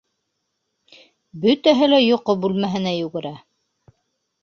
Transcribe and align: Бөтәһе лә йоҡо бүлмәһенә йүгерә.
Бөтәһе 1.45 1.91
лә 1.91 2.01
йоҡо 2.07 2.37
бүлмәһенә 2.47 2.97
йүгерә. 3.05 3.39